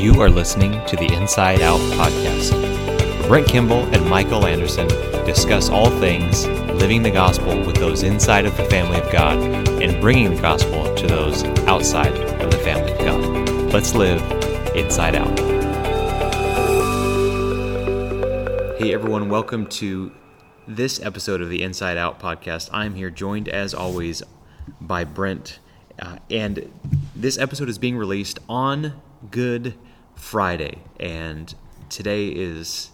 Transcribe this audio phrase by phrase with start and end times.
[0.00, 3.28] You are listening to the Inside Out podcast.
[3.28, 4.88] Brent Kimball and Michael Anderson
[5.26, 9.38] discuss all things living the gospel with those inside of the family of God
[9.82, 13.74] and bringing the gospel to those outside of the family of God.
[13.74, 14.22] Let's live
[14.74, 15.38] inside out.
[18.78, 20.12] Hey everyone, welcome to
[20.66, 22.70] this episode of the Inside Out podcast.
[22.72, 24.22] I'm here joined as always
[24.80, 25.58] by Brent.
[25.98, 26.72] Uh, and
[27.14, 28.94] this episode is being released on
[29.30, 29.74] Good
[30.20, 31.54] Friday, and
[31.88, 32.90] today is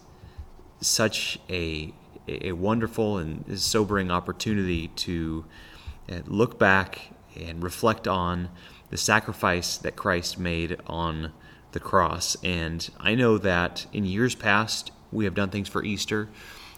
[0.80, 1.92] such a
[2.28, 5.44] a wonderful and sobering opportunity to
[6.10, 8.48] uh, look back and reflect on
[8.90, 11.32] the sacrifice that Christ made on
[11.72, 12.36] the cross.
[12.42, 16.28] And I know that in years past, we have done things for Easter.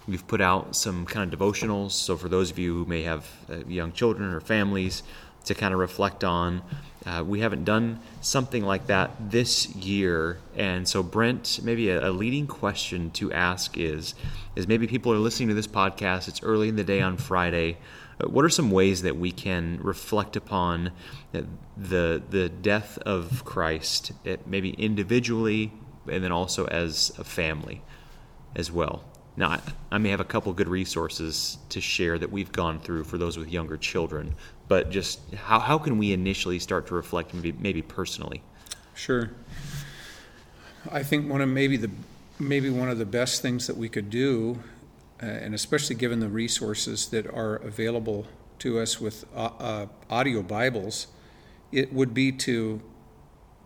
[0.07, 1.93] We've put out some kind of devotionals.
[1.93, 5.03] So, for those of you who may have uh, young children or families,
[5.49, 6.63] to kind of reflect on.
[7.07, 12.11] Uh, we haven't done something like that this year, and so Brent, maybe a, a,
[12.11, 14.15] leading question to ask is,
[14.57, 16.29] is maybe people are listening to this podcast.
[16.29, 17.79] It's early in the day on Friday.
[18.21, 20.93] Uh, what are some ways that we can reflect upon
[21.33, 24.13] the the death of Christ,
[24.45, 25.73] maybe individually,
[26.11, 27.81] and then also as a family,
[28.55, 29.05] as well?
[29.39, 29.61] Now,
[29.93, 33.39] I, may have a couple good resources to share that we've gone through for those
[33.39, 34.35] with younger children,
[34.67, 38.43] but just how, how can we initially start to reflect maybe, maybe personally?
[38.97, 39.31] Sure.
[40.91, 41.91] I think one of maybe the
[42.41, 44.59] maybe one of the best things that we could do,
[45.23, 48.27] uh, and especially given the resources that are available
[48.59, 51.07] to us with uh, uh, audio Bibles,
[51.71, 52.81] it would be to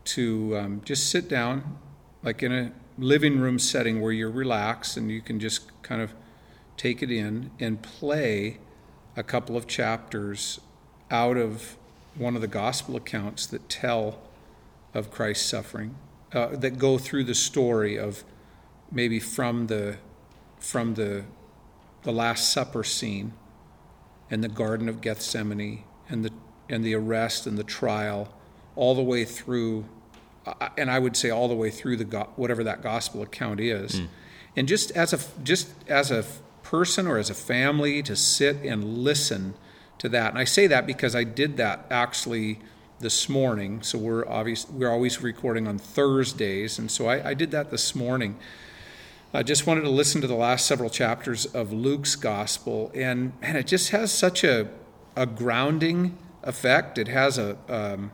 [0.05, 1.79] to um, just sit down,
[2.23, 6.13] like in a living room setting where you're relaxed and you can just kind of
[6.77, 8.59] take it in and play
[9.17, 10.61] a couple of chapters
[11.11, 11.77] out of
[12.15, 14.19] one of the gospel accounts that tell
[14.95, 15.95] of Christ's suffering,
[16.33, 18.25] uh, that go through the story of
[18.91, 19.97] maybe from the
[20.59, 21.25] from the
[22.03, 23.33] the Last Supper scene
[24.31, 26.31] and the Garden of Gethsemane and the
[26.69, 28.33] and the arrest and the trial,
[28.77, 29.87] all the way through
[30.77, 34.01] and I would say all the way through the go- whatever that gospel account is,
[34.01, 34.09] mm.
[34.57, 36.25] and just as a just as a
[36.63, 39.55] person or as a family to sit and listen
[39.99, 40.31] to that.
[40.31, 42.61] And I say that because I did that actually
[43.01, 43.83] this morning.
[43.83, 47.95] So we're obvious we're always recording on Thursdays, and so I, I did that this
[47.95, 48.39] morning.
[49.35, 53.57] I just wanted to listen to the last several chapters of Luke's gospel, and and
[53.57, 54.69] it just has such a
[55.15, 56.99] a grounding effect.
[56.99, 58.13] It has a um,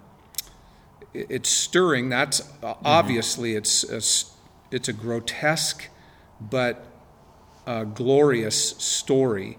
[1.15, 2.09] it's stirring.
[2.09, 2.87] That's uh, mm-hmm.
[2.87, 4.01] obviously it's a,
[4.75, 5.89] it's a grotesque
[6.41, 6.85] but
[7.67, 9.59] a glorious story.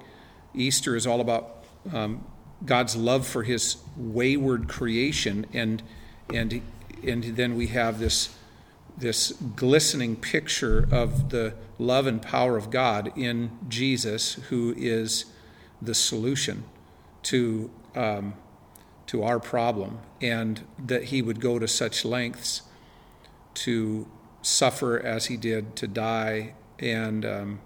[0.54, 2.26] Easter is all about um,
[2.66, 5.84] God's love for His wayward creation, and
[6.34, 6.62] and
[7.06, 8.36] and then we have this
[8.98, 15.26] this glistening picture of the love and power of God in Jesus, who is
[15.82, 16.66] the solution
[17.24, 18.34] to um,
[19.10, 22.62] to our problem, and that he would go to such lengths
[23.56, 24.08] to
[24.44, 26.54] suffer as he did, to die.
[26.78, 27.60] And um,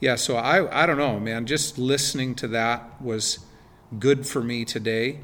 [0.00, 3.40] yeah, so I, I don't know, man, just listening to that was
[3.98, 5.20] good for me today.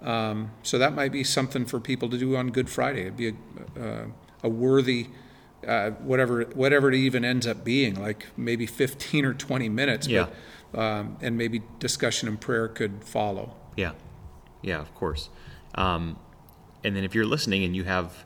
[0.00, 3.02] Um, so that might be something for people to do on Good Friday.
[3.02, 3.34] It'd be a,
[3.78, 4.06] uh,
[4.42, 5.08] a worthy,
[5.68, 10.06] uh, whatever whatever it even ends up being, like maybe 15 or 20 minutes.
[10.06, 10.28] Yeah.
[10.72, 13.54] But, um, and maybe discussion and prayer could follow.
[13.76, 13.92] Yeah.
[14.62, 15.30] Yeah, of course.
[15.74, 16.18] Um,
[16.84, 18.24] and then if you're listening and you have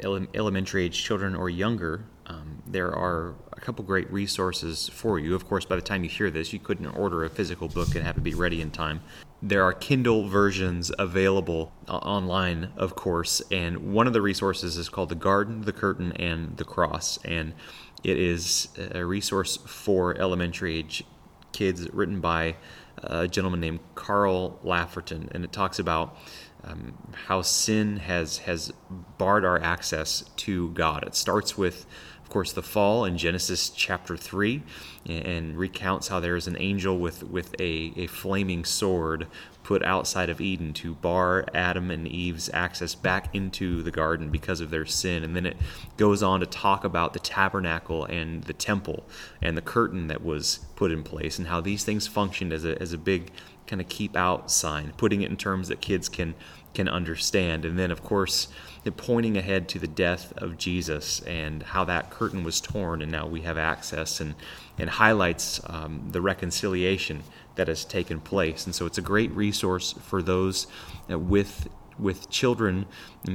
[0.00, 5.34] ele- elementary age children or younger, um, there are a couple great resources for you.
[5.34, 8.04] Of course, by the time you hear this, you couldn't order a physical book and
[8.04, 9.00] have it be ready in time.
[9.40, 14.88] There are Kindle versions available uh, online, of course, and one of the resources is
[14.88, 17.18] called The Garden, the Curtain, and the Cross.
[17.24, 17.54] And
[18.02, 21.04] it is a resource for elementary age
[21.52, 22.56] kids written by
[23.02, 26.16] a gentleman named Carl Laferton, and it talks about
[26.64, 26.94] um,
[27.26, 28.72] how sin has has
[29.16, 31.04] barred our access to God.
[31.06, 31.86] It starts with,
[32.22, 34.62] of course, the fall in Genesis chapter three,
[35.06, 39.26] and recounts how there is an angel with with a, a flaming sword
[39.68, 44.62] put outside of Eden to bar Adam and Eve's access back into the garden because
[44.62, 45.22] of their sin.
[45.22, 45.58] And then it
[45.98, 49.04] goes on to talk about the tabernacle and the temple
[49.42, 52.80] and the curtain that was put in place and how these things functioned as a,
[52.80, 53.30] as a big
[53.66, 56.34] kind of keep out sign, putting it in terms that kids can
[56.72, 57.64] can understand.
[57.64, 58.48] And then, of course,
[58.96, 63.26] pointing ahead to the death of Jesus and how that curtain was torn, and now
[63.26, 64.34] we have access, and
[64.78, 67.22] and highlights um, the reconciliation
[67.58, 68.64] that has taken place.
[68.64, 70.66] And so, it's a great resource for those
[71.10, 71.68] uh, with
[71.98, 72.86] with children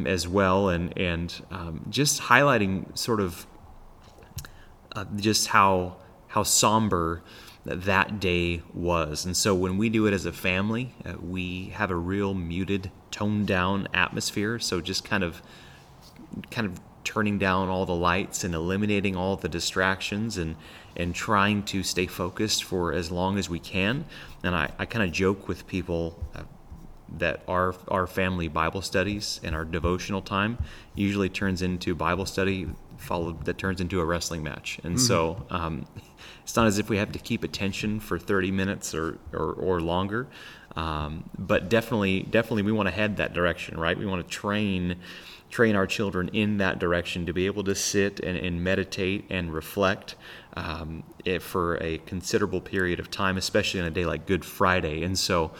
[0.06, 3.46] as well, and and um, just highlighting sort of
[4.96, 5.98] uh, just how
[6.28, 7.22] how somber
[7.66, 9.26] that day was.
[9.26, 12.92] And so when we do it as a family, uh, we have a real muted,
[13.10, 14.60] toned down atmosphere.
[14.60, 15.42] So just kind of
[16.52, 20.56] kind of turning down all the lights and eliminating all the distractions and
[20.96, 24.06] and trying to stay focused for as long as we can.
[24.44, 26.44] And I, I kind of joke with people uh,
[27.18, 30.58] that our our family Bible studies and our devotional time
[30.96, 32.68] usually turns into Bible study
[32.98, 34.80] followed that turns into a wrestling match.
[34.84, 35.06] And mm-hmm.
[35.06, 35.86] so um,
[36.44, 39.82] it's not as if we have to keep attention for 30 minutes or or, or
[39.82, 40.28] longer.
[40.76, 43.98] Um, but definitely definitely we want to head that direction, right?
[43.98, 44.96] We want to train
[45.54, 49.54] train our children in that direction to be able to sit and, and meditate and
[49.54, 50.16] reflect
[50.56, 51.04] um,
[51.40, 55.04] for a considerable period of time, especially on a day like Good Friday.
[55.04, 55.52] And so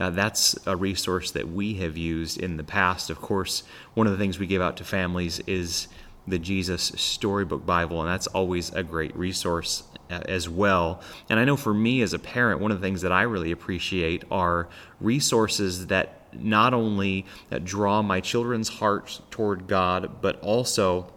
[0.00, 3.10] uh, that's a resource that we have used in the past.
[3.10, 3.62] Of course,
[3.92, 5.86] one of the things we give out to families is
[6.26, 11.02] the Jesus Storybook Bible, and that's always a great resource uh, as well.
[11.28, 13.50] And I know for me as a parent, one of the things that I really
[13.50, 17.26] appreciate are resources that not only
[17.64, 21.12] draw my children's hearts toward God, but also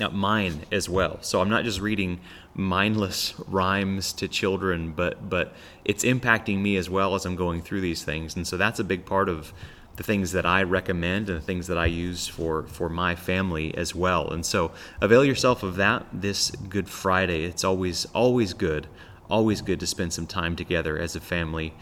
[0.00, 1.18] uh, mine as well.
[1.20, 2.20] So I'm not just reading
[2.54, 5.54] mindless rhymes to children, but but
[5.84, 8.36] it's impacting me as well as I'm going through these things.
[8.36, 9.52] And so that's a big part of
[9.96, 13.74] the things that I recommend and the things that I use for for my family
[13.76, 14.30] as well.
[14.30, 17.44] And so avail yourself of that this Good Friday.
[17.44, 18.86] It's always always good,
[19.28, 21.74] always good to spend some time together as a family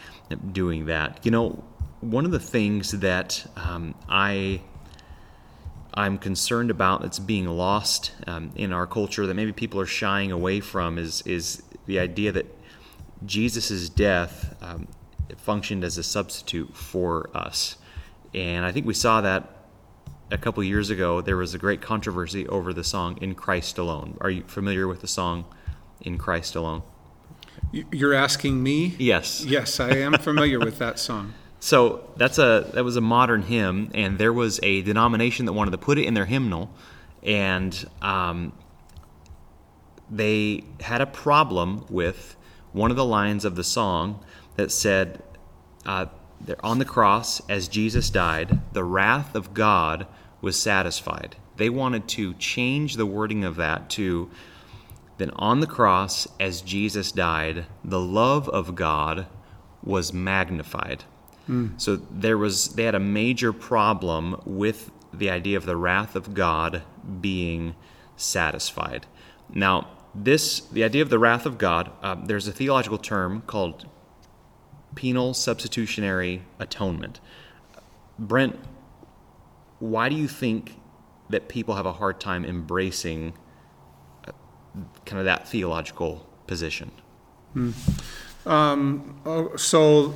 [0.53, 1.25] doing that.
[1.25, 1.65] You know,
[2.01, 4.63] one of the things that um, I
[5.93, 10.33] I'm concerned about that's being lost um, in our culture that maybe people are shying
[10.33, 12.47] away from is is the idea that
[13.27, 14.89] Jesus' death um,
[15.37, 17.77] functioned as a substitute for us,
[18.35, 19.57] and I think we saw that
[20.31, 21.21] a couple years ago.
[21.21, 25.01] There was a great controversy over the song "In Christ Alone." Are you familiar with
[25.01, 25.45] the song
[26.01, 26.83] "In Christ Alone"?
[27.73, 28.97] You're asking me?
[28.99, 29.45] Yes.
[29.45, 31.35] Yes, I am familiar with that song.
[31.63, 35.73] So that's a that was a modern hymn, and there was a denomination that wanted
[35.73, 36.71] to put it in their hymnal,
[37.23, 38.55] and um,
[40.11, 42.35] they had a problem with
[42.73, 44.25] one of the lines of the song
[44.57, 45.23] that said,
[45.85, 46.07] uh,
[46.65, 50.07] "On the cross, as Jesus died, the wrath of God
[50.41, 54.31] was satisfied." They wanted to change the wording of that to,
[55.19, 59.27] "Then on the cross, as Jesus died, the love of God
[59.83, 61.05] was magnified."
[61.51, 61.81] Mm.
[61.81, 66.33] So there was they had a major problem with the idea of the wrath of
[66.33, 66.83] God
[67.21, 67.75] being
[68.17, 69.07] satisfied.
[69.53, 71.91] Now, this the idea of the wrath of God.
[72.03, 73.87] Uh, there's a theological term called
[74.95, 77.21] penal substitutionary atonement.
[78.19, 78.59] Brent,
[79.79, 80.81] why do you think
[81.31, 83.35] that people have a hard time embracing
[84.27, 84.33] uh,
[85.05, 86.93] kind of that theological position?
[87.55, 87.71] Hmm.
[88.47, 90.15] Um, oh, so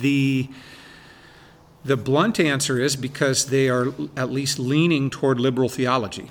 [0.00, 0.48] the
[1.84, 6.30] the blunt answer is because they are at least leaning toward liberal theology.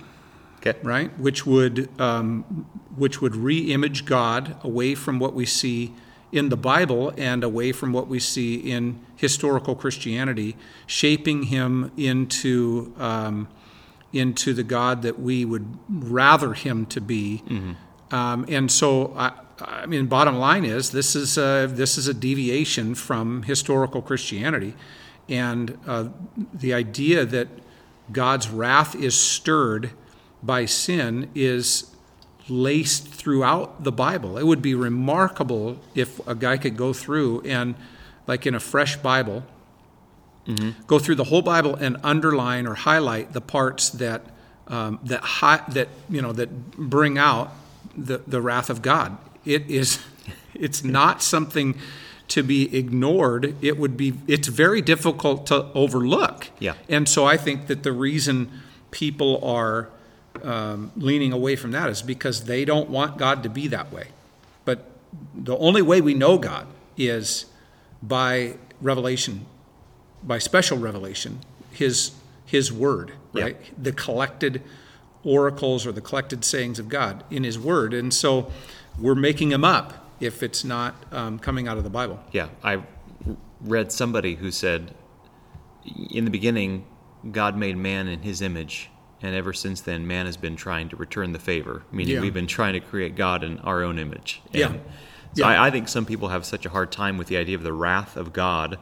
[0.57, 0.77] Okay.
[0.81, 2.41] Right, which would um,
[2.95, 5.93] which would re-image God away from what we see
[6.31, 10.57] in the Bible and away from what we see in historical Christianity,
[10.87, 13.47] shaping him into um,
[14.11, 17.43] into the God that we would rather him to be.
[17.47, 18.15] Mm-hmm.
[18.15, 22.13] Um, and so I, I mean, bottom line is this is a, this is a
[22.13, 24.73] deviation from historical Christianity,
[25.29, 26.09] and uh,
[26.53, 27.47] the idea that
[28.11, 29.91] God's wrath is stirred
[30.43, 31.91] by sin is
[32.47, 34.37] laced throughout the Bible.
[34.37, 37.75] It would be remarkable if a guy could go through and,
[38.27, 39.43] like in a fresh Bible,
[40.45, 40.83] mm-hmm.
[40.85, 44.21] go through the whole Bible and underline or highlight the parts that
[44.67, 47.51] um, that hi- that you know that bring out
[47.95, 49.99] the, the wrath of God it is
[50.53, 51.77] it's not something
[52.27, 53.55] to be ignored.
[53.61, 56.49] It would be it's very difficult to overlook.
[56.59, 56.73] Yeah.
[56.89, 58.51] And so I think that the reason
[58.91, 59.89] people are
[60.43, 64.07] um, leaning away from that is because they don't want God to be that way.
[64.63, 64.89] But
[65.33, 67.45] the only way we know God is
[68.01, 69.45] by revelation,
[70.23, 71.39] by special revelation,
[71.71, 72.11] His
[72.45, 73.57] His Word, right?
[73.59, 73.69] Yeah.
[73.77, 74.61] The collected
[75.23, 78.51] oracles or the collected sayings of God in His Word, and so
[78.99, 82.19] we're making them up if it's not um, coming out of the Bible.
[82.31, 82.83] Yeah, I
[83.61, 84.93] read somebody who said,
[86.09, 86.85] in the beginning,
[87.31, 88.89] God made man in his image,
[89.21, 92.21] and ever since then, man has been trying to return the favor, meaning yeah.
[92.21, 94.41] we've been trying to create God in our own image.
[94.47, 94.67] And yeah.
[94.69, 94.79] So
[95.35, 95.47] Yeah.
[95.47, 97.73] I, I think some people have such a hard time with the idea of the
[97.73, 98.79] wrath of God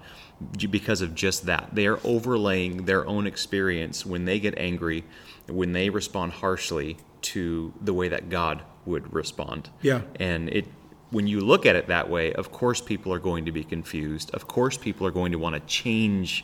[0.70, 1.70] because of just that.
[1.74, 5.03] They are overlaying their own experience when they get angry,
[5.48, 9.70] when they respond harshly to the way that God would respond.
[9.82, 10.02] Yeah.
[10.20, 10.66] And it
[11.12, 14.32] when you look at it that way, of course people are going to be confused.
[14.34, 16.44] Of course people are going to want to change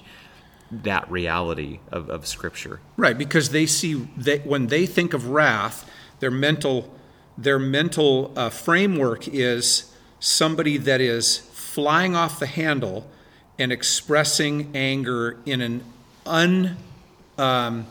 [0.72, 2.80] that reality of, of Scripture.
[2.96, 6.94] Right, because they see that when they think of wrath, their mental
[7.38, 13.10] their mental uh, framework is somebody that is flying off the handle
[13.58, 15.84] and expressing anger in an
[16.26, 16.78] un,
[17.38, 17.88] um,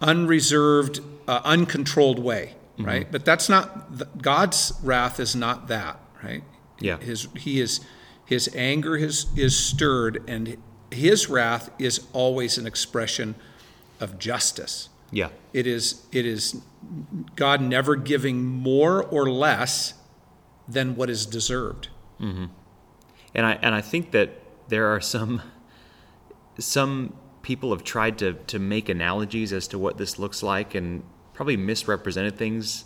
[0.00, 2.54] unreserved, uh, uncontrolled way.
[2.78, 2.86] Mm-hmm.
[2.86, 6.00] Right, but that's not God's wrath is not that.
[6.22, 6.44] Right.
[6.78, 6.98] Yeah.
[6.98, 7.80] His he is
[8.24, 10.56] his anger is is stirred and
[10.90, 13.34] his wrath is always an expression
[14.00, 14.90] of justice.
[15.10, 15.30] Yeah.
[15.52, 16.62] It is it is
[17.34, 19.94] God never giving more or less
[20.68, 21.88] than what is deserved.
[22.20, 22.46] Mm-hmm.
[23.34, 24.30] And I and I think that
[24.68, 25.42] there are some
[26.58, 31.02] some people have tried to to make analogies as to what this looks like and
[31.38, 32.84] probably misrepresented things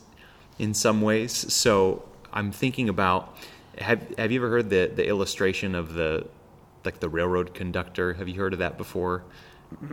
[0.58, 1.32] in some ways.
[1.54, 3.34] So I'm thinking about
[3.78, 6.26] have have you ever heard the the illustration of the
[6.84, 8.12] like the railroad conductor?
[8.12, 9.24] Have you heard of that before?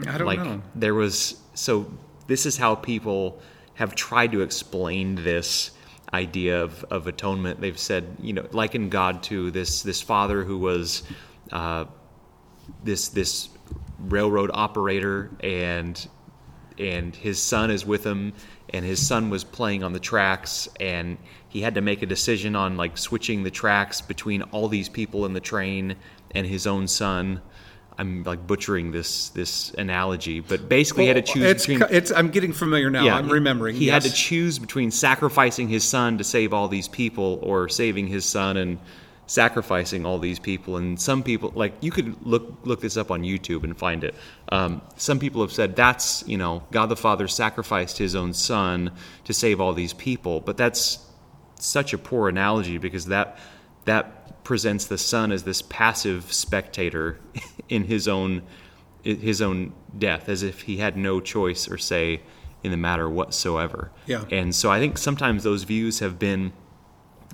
[0.05, 0.61] I don't like know.
[0.75, 1.89] there was so
[2.27, 3.39] this is how people
[3.75, 5.71] have tried to explain this
[6.11, 10.57] idea of, of atonement they've said you know liken god to this this father who
[10.57, 11.03] was
[11.53, 11.85] uh,
[12.83, 13.47] this this
[13.99, 16.09] railroad operator and
[16.79, 18.33] and his son is with him
[18.71, 21.17] and his son was playing on the tracks and
[21.49, 25.25] he had to make a decision on like switching the tracks between all these people
[25.25, 25.95] in the train
[26.31, 27.41] and his own son
[27.97, 32.11] i'm like butchering this this analogy but basically he had to choose it's, between it's
[32.11, 33.07] I'm getting familiar now.
[33.07, 33.75] I'm remembering.
[33.75, 34.03] He yes.
[34.03, 38.25] had to choose between sacrificing his son to save all these people or saving his
[38.25, 38.79] son and
[39.29, 40.77] sacrificing all these people.
[40.77, 44.15] And some people, like you could look look this up on YouTube and find it.
[44.51, 48.91] Um, some people have said that's you know God the Father sacrificed his own son
[49.25, 51.05] to save all these people, but that's
[51.59, 53.37] such a poor analogy because that
[53.85, 57.19] that presents the son as this passive spectator
[57.69, 58.41] in his own
[59.03, 62.21] his own death as if he had no choice or say
[62.63, 63.91] in the matter whatsoever.
[64.07, 64.25] Yeah.
[64.31, 66.51] And so I think sometimes those views have been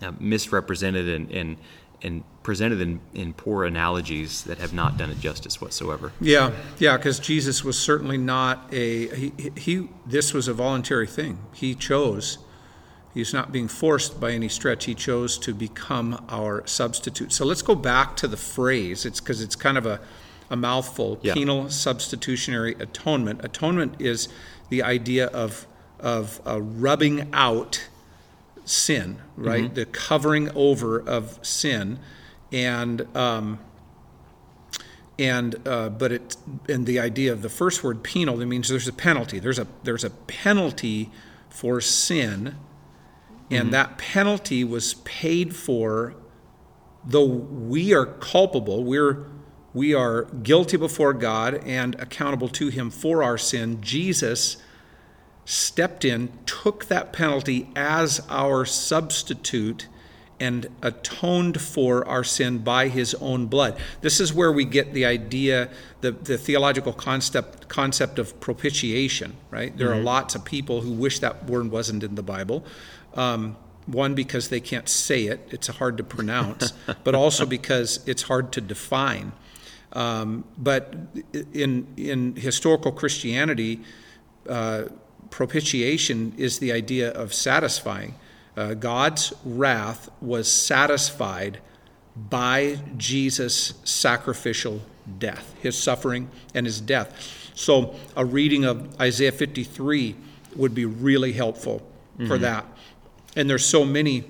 [0.04, 1.58] uh, misrepresented and, and
[2.06, 6.14] and presented in, in poor analogies that have not done it justice whatsoever.
[6.22, 9.90] Yeah, yeah, because Jesus was certainly not a he, he.
[10.06, 11.40] This was a voluntary thing.
[11.54, 12.38] He chose.
[13.14, 14.86] He's not being forced by any stretch.
[14.86, 17.32] He chose to become our substitute.
[17.32, 19.06] So let's go back to the phrase.
[19.06, 20.02] It's because it's kind of a,
[20.50, 21.20] a mouthful.
[21.22, 21.34] Yeah.
[21.34, 23.44] Penal substitutionary atonement.
[23.44, 24.30] Atonement is
[24.70, 25.66] the idea of
[26.00, 27.88] of uh, rubbing out
[28.66, 29.74] sin, right?
[29.74, 32.00] The covering over of sin,
[32.52, 33.60] and um,
[35.18, 38.88] and uh, but it and the idea of the first word penal that means there's
[38.88, 39.40] a penalty.
[39.40, 41.12] There's a there's a penalty
[41.50, 42.56] for sin,
[43.50, 46.16] and that penalty was paid for.
[47.08, 49.28] Though we are culpable, we're
[49.74, 53.80] we are guilty before God and accountable to Him for our sin.
[53.82, 54.58] Jesus
[55.46, 59.88] stepped in, took that penalty as our substitute,
[60.40, 63.78] and atoned for our sin by his own blood.
[64.02, 65.70] This is where we get the idea,
[66.02, 69.76] the, the theological concept concept of propitiation, right?
[69.78, 72.66] There are lots of people who wish that word wasn't in the Bible.
[73.14, 76.74] Um, one, because they can't say it, it's hard to pronounce,
[77.04, 79.32] but also because it's hard to define.
[79.94, 80.96] Um, but
[81.54, 83.82] in, in historical Christianity,
[84.50, 84.86] uh,
[85.30, 88.16] propitiation is the idea of satisfying.
[88.56, 91.60] Uh, God's wrath was satisfied
[92.16, 94.82] by Jesus' sacrificial
[95.20, 97.52] death, his suffering and his death.
[97.54, 100.16] So, a reading of Isaiah 53
[100.56, 101.82] would be really helpful
[102.28, 102.66] for that.
[103.36, 104.24] And there's so many,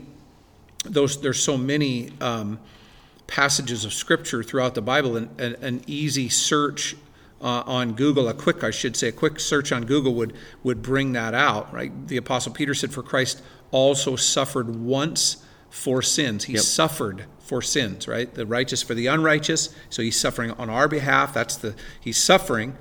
[0.84, 2.60] those there's so many um,
[3.28, 6.96] passages of scripture throughout the Bible, and, and an easy search
[7.42, 10.82] uh, on Google, a quick, I should say, a quick search on Google would would
[10.82, 11.74] bring that out.
[11.74, 12.08] Right?
[12.08, 15.38] The Apostle Peter said, "For Christ also suffered once
[15.70, 16.46] for sins.
[16.46, 16.64] He Yep.
[16.64, 18.08] suffered for sins.
[18.08, 18.34] Right?
[18.34, 19.70] The righteous for the unrighteous.
[19.90, 21.34] So he's suffering on our behalf.
[21.34, 22.78] That's the he's suffering.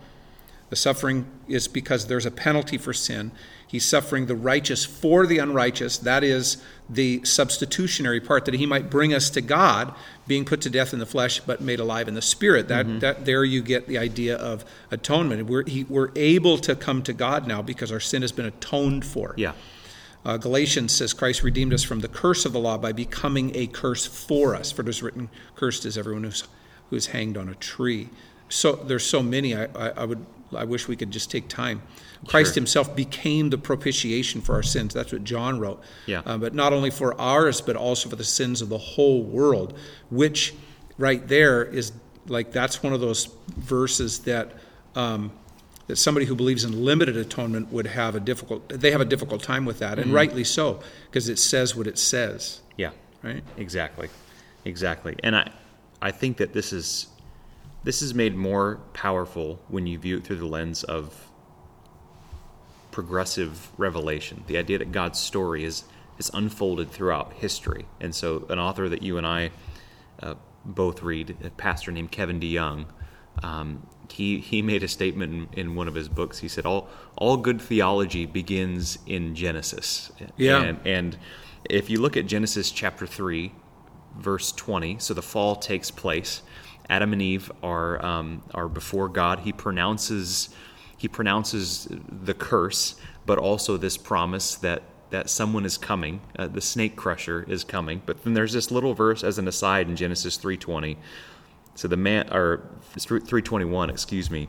[0.70, 3.32] The suffering is because there's a penalty for sin.
[3.66, 5.98] He's suffering the righteous for the unrighteous.
[5.98, 9.94] That is the substitutionary part that he might bring us to God,
[10.26, 12.68] being put to death in the flesh but made alive in the spirit.
[12.68, 15.46] That that there you get the idea of atonement.
[15.46, 19.04] We're he, we're able to come to God now because our sin has been atoned
[19.04, 19.34] for.
[19.36, 19.52] Yeah.
[20.24, 23.66] Uh, Galatians says Christ redeemed us from the curse of the law by becoming a
[23.66, 24.72] curse for us.
[24.72, 26.44] For it is written, "Cursed is everyone who's
[26.90, 28.08] who's hanged on a tree."
[28.48, 29.54] So there's so many.
[29.54, 30.24] I, I, I would
[30.56, 31.82] I wish we could just take time.
[32.26, 32.54] Christ Sure.
[32.54, 34.94] Himself became the propitiation for our sins.
[34.94, 35.82] That's what John wrote.
[36.06, 36.22] Yeah.
[36.24, 39.76] Uh, but not only for ours, but also for the sins of the whole world.
[40.10, 40.54] Which,
[40.96, 41.92] right there, is
[42.26, 44.52] like that's one of those verses that.
[44.94, 45.32] Um,
[45.86, 49.42] that somebody who believes in limited atonement would have a difficult they have a difficult
[49.42, 50.80] time with that and rightly so
[51.10, 52.92] because it says what it says Yeah.
[53.22, 54.08] right Exactly,
[54.64, 55.14] exactly.
[55.22, 55.50] And I,
[56.00, 57.08] I think that this is,
[57.84, 61.30] this is made more powerful when you view it through the lens of
[62.90, 64.44] progressive revelation.
[64.46, 65.84] The idea that God's story is
[66.18, 67.86] is unfolded throughout history.
[68.00, 69.50] And so, an author that you and I
[70.22, 72.86] uh, both read, a pastor named Kevin DeYoung,
[73.42, 76.38] um, he he made a statement in, in one of his books.
[76.38, 80.62] He said, "All all good theology begins in Genesis." Yeah.
[80.62, 81.18] And, and
[81.68, 83.52] if you look at Genesis chapter three,
[84.16, 86.42] verse twenty, so the fall takes place.
[86.88, 89.40] Adam and Eve are um, are before God.
[89.40, 90.50] He pronounces
[90.96, 92.94] he pronounces the curse,
[93.26, 96.20] but also this promise that that someone is coming.
[96.38, 98.02] Uh, the snake crusher is coming.
[98.04, 100.98] But then there's this little verse as an aside in Genesis three twenty.
[101.74, 104.48] So the man or three twenty one, excuse me.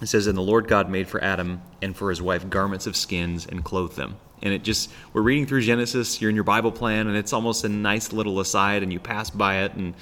[0.00, 2.96] It says, And the Lord God made for Adam and for his wife garments of
[2.96, 4.16] skins and clothed them.
[4.42, 7.64] And it just, we're reading through Genesis, you're in your Bible plan, and it's almost
[7.64, 9.94] a nice little aside, and you pass by it and,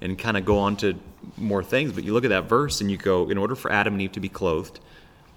[0.00, 0.98] and kind of go on to
[1.36, 1.92] more things.
[1.92, 4.12] But you look at that verse and you go, In order for Adam and Eve
[4.12, 4.80] to be clothed,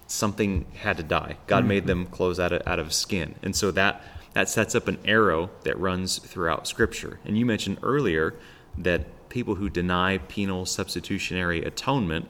[0.06, 1.36] something had to die.
[1.46, 1.68] God mm-hmm.
[1.68, 3.34] made them clothes out of, out of skin.
[3.42, 4.02] And so that,
[4.34, 7.18] that sets up an arrow that runs throughout Scripture.
[7.24, 8.34] And you mentioned earlier
[8.78, 12.28] that people who deny penal substitutionary atonement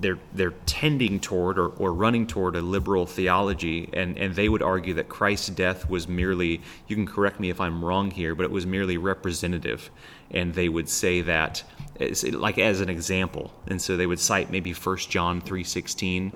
[0.00, 4.62] they're they're tending toward or, or running toward a liberal theology and, and they would
[4.62, 8.44] argue that Christ's death was merely you can correct me if I'm wrong here but
[8.44, 9.90] it was merely representative.
[10.32, 11.62] And they would say that
[12.32, 13.52] like as an example.
[13.68, 16.32] And so they would cite maybe 1 John 3:16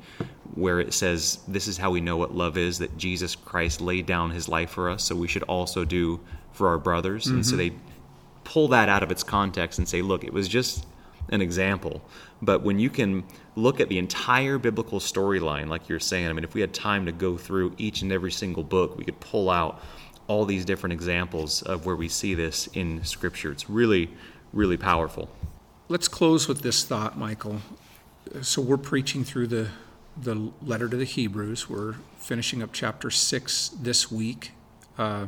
[0.54, 4.06] where it says this is how we know what love is that Jesus Christ laid
[4.06, 6.20] down his life for us so we should also do
[6.52, 7.26] for our brothers.
[7.26, 7.58] And so mm-hmm.
[7.58, 7.72] they
[8.44, 10.86] pull that out of its context and say look it was just
[11.30, 12.02] an example.
[12.42, 13.24] But when you can
[13.56, 17.06] look at the entire biblical storyline, like you're saying, I mean, if we had time
[17.06, 19.80] to go through each and every single book, we could pull out
[20.28, 23.52] all these different examples of where we see this in Scripture.
[23.52, 24.10] It's really,
[24.52, 25.28] really powerful.
[25.88, 27.60] let's close with this thought michael
[28.42, 29.68] so we're preaching through the
[30.16, 34.52] the letter to the hebrews we're finishing up chapter 6 this week
[34.98, 35.26] uh,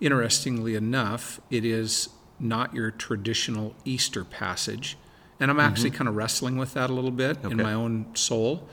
[0.00, 4.96] interestingly enough it is not your traditional easter passage
[5.40, 8.68] and i'm actually kind of wrestling with that a little bit in my own soul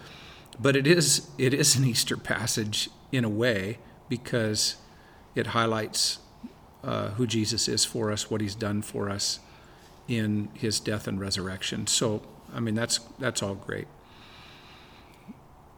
[0.59, 3.77] but it is it is an easter passage in a way
[4.09, 4.75] because
[5.35, 6.19] it highlights
[6.83, 9.39] uh, who jesus is for us what he's done for us
[10.07, 11.87] in his death and resurrection.
[11.87, 12.21] So,
[12.53, 13.87] I mean, that's that's all great.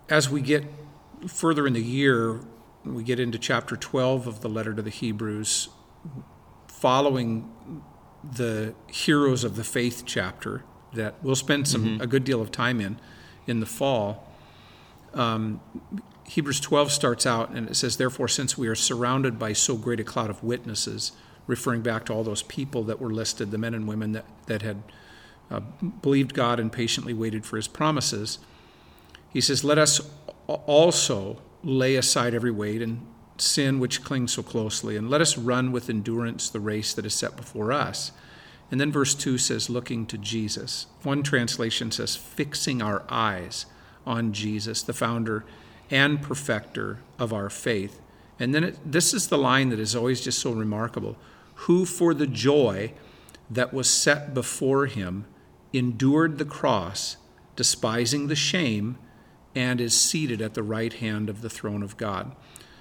[0.09, 0.65] As we get
[1.27, 2.41] further in the year,
[2.83, 5.69] we get into chapter 12 of the letter to the Hebrews,
[6.67, 7.51] following
[8.23, 10.63] the heroes of the faith chapter
[10.95, 12.99] that we'll spend some a good deal of time in
[13.47, 14.27] in the fall.
[15.13, 15.62] Um,
[16.25, 19.99] Hebrews 12 starts out and it says, Therefore, since we are surrounded by so great
[19.99, 21.12] a cloud of witnesses,
[21.47, 24.62] referring back to all those people that were listed, the men and women that, that
[24.62, 24.81] had
[25.51, 25.60] uh,
[26.01, 28.39] believed God and patiently waited for his promises,
[29.31, 30.01] he says, Let us
[30.47, 33.05] also lay aside every weight and
[33.38, 37.13] sin which clings so closely, and let us run with endurance the race that is
[37.13, 38.12] set before us.
[38.75, 40.88] And then verse 2 says, Looking to Jesus.
[41.01, 43.67] One translation says, Fixing our eyes
[44.05, 45.45] on Jesus, the founder
[45.89, 48.01] and perfecter of our faith.
[48.38, 51.15] And then it, this is the line that is always just so remarkable
[51.53, 52.91] who for the joy
[53.49, 55.23] that was set before him
[55.71, 57.15] endured the cross,
[57.55, 58.97] despising the shame,
[59.55, 62.35] and is seated at the right hand of the throne of God.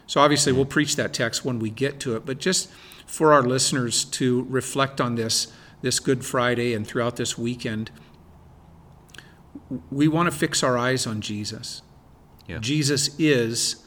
[0.08, 2.68] So obviously, we'll preach that text when we get to it, but just
[3.06, 5.52] for our listeners to reflect on this
[5.84, 7.90] this Good Friday and throughout this weekend,
[9.90, 11.82] we want to fix our eyes on Jesus.
[12.46, 12.58] Yeah.
[12.58, 13.84] Jesus is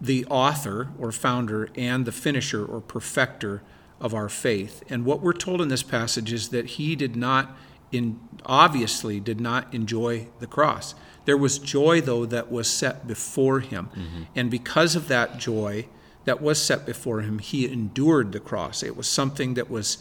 [0.00, 3.62] the author or founder and the finisher or perfecter
[4.00, 4.82] of our faith.
[4.88, 7.56] And what we're told in this passage is that he did not
[7.90, 10.96] in obviously did not enjoy the cross.
[11.24, 13.90] There was joy though that was set before him.
[13.94, 14.22] Mm-hmm.
[14.34, 15.86] And because of that joy
[16.24, 18.82] that was set before him, he endured the cross.
[18.82, 19.98] It was something that was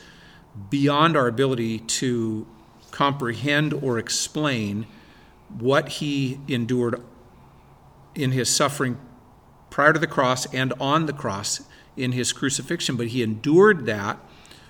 [0.69, 2.47] beyond our ability to
[2.91, 4.87] comprehend or explain
[5.59, 7.01] what he endured
[8.15, 8.97] in his suffering
[9.69, 11.61] prior to the cross and on the cross
[11.95, 14.19] in his crucifixion, but he endured that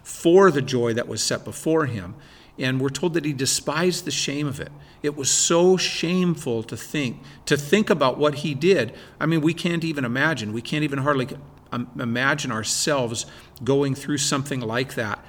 [0.03, 2.15] for the joy that was set before him.
[2.57, 4.71] And we're told that he despised the shame of it.
[5.03, 8.93] It was so shameful to think to think about what he did.
[9.19, 10.53] I mean, we can't even imagine.
[10.53, 11.27] We can't even hardly
[11.71, 13.25] um, imagine ourselves
[13.63, 15.23] going through something like that,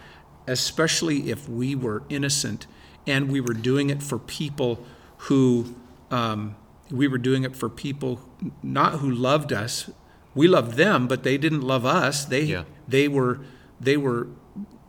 [0.48, 2.66] especially if we were innocent
[3.06, 4.84] and we were doing it for people
[5.28, 5.74] who
[6.10, 6.56] um,
[6.90, 8.20] we were doing it for people
[8.62, 9.90] not who loved us.
[10.34, 12.24] We loved them, but they didn't love us.
[12.24, 12.64] They Yeah.
[12.86, 13.40] they were
[13.80, 14.28] they were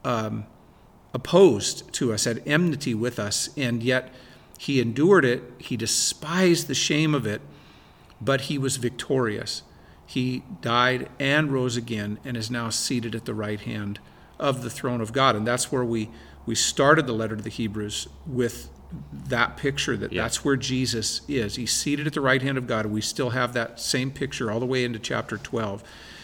[0.03, 0.45] um,
[1.13, 4.13] opposed to us, had enmity with us, and yet
[4.57, 5.43] he endured it.
[5.57, 7.41] He despised the shame of it,
[8.21, 9.63] but he was victorious.
[10.05, 13.99] He died and rose again and is now seated at the right hand
[14.39, 15.35] of the throne of God.
[15.35, 16.09] And that's where we,
[16.45, 18.69] we started the letter to the Hebrews with
[19.11, 20.23] that picture that Yeah.
[20.23, 21.55] that's where Jesus is.
[21.55, 22.85] He's seated at the right hand of God.
[22.85, 25.83] And we still have that same picture all the way into chapter 12.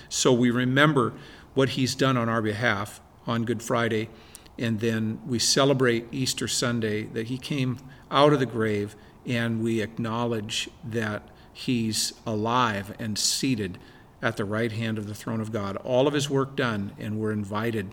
[0.10, 1.14] So we remember
[1.54, 4.10] what he's done on our behalf on Good Friday,
[4.58, 7.78] and then we celebrate Easter Sunday that he came
[8.12, 13.78] out of the grave, and we acknowledge that he's alive and seated
[14.22, 15.76] at the right hand of the throne of God.
[15.78, 17.92] All of his work done, and we're invited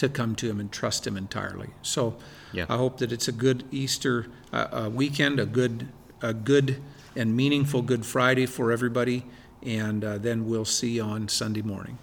[0.00, 1.68] to come to him and trust him entirely.
[1.82, 2.16] So
[2.52, 2.66] Yeah.
[2.68, 5.88] I hope that it's a good Easter uh, uh, weekend, a good,
[6.20, 6.80] a good
[7.14, 9.26] and meaningful Good Friday for everybody,
[9.62, 11.98] and uh, then we'll see you on Sunday morning.